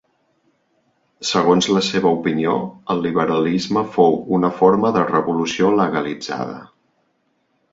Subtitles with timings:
[1.31, 2.55] Segons la seva opinió,
[2.93, 6.57] el liberalisme fou una forma de revolució legalitzada.